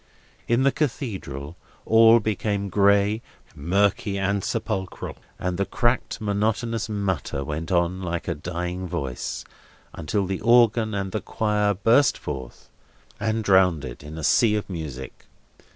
In 0.47 0.63
the 0.63 0.71
Cathedral, 0.71 1.55
all 1.85 2.19
became 2.19 2.69
gray, 2.69 3.21
murky, 3.55 4.17
and 4.17 4.43
sepulchral, 4.43 5.15
and 5.37 5.59
the 5.59 5.65
cracked 5.67 6.19
monotonous 6.19 6.89
mutter 6.89 7.43
went 7.43 7.71
on 7.71 8.01
like 8.01 8.27
a 8.27 8.33
dying 8.33 8.87
voice, 8.87 9.45
until 9.93 10.25
the 10.25 10.41
organ 10.41 10.95
and 10.95 11.11
the 11.11 11.21
choir 11.21 11.75
burst 11.75 12.17
forth, 12.17 12.67
and 13.19 13.43
drowned 13.43 13.85
it 13.85 14.01
in 14.01 14.17
a 14.17 14.23
sea 14.23 14.55
of 14.55 14.67
music. 14.71 15.27